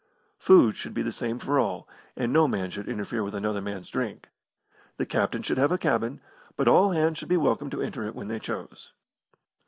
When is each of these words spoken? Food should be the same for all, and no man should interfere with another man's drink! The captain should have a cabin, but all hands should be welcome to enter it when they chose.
Food 0.39 0.75
should 0.77 0.95
be 0.95 1.03
the 1.03 1.11
same 1.11 1.37
for 1.37 1.59
all, 1.59 1.87
and 2.15 2.33
no 2.33 2.47
man 2.47 2.71
should 2.71 2.89
interfere 2.89 3.23
with 3.23 3.35
another 3.35 3.61
man's 3.61 3.87
drink! 3.91 4.29
The 4.97 5.05
captain 5.05 5.43
should 5.43 5.59
have 5.59 5.71
a 5.71 5.77
cabin, 5.77 6.21
but 6.57 6.67
all 6.67 6.89
hands 6.89 7.19
should 7.19 7.29
be 7.29 7.37
welcome 7.37 7.69
to 7.69 7.83
enter 7.83 8.07
it 8.07 8.15
when 8.15 8.27
they 8.27 8.39
chose. 8.39 8.93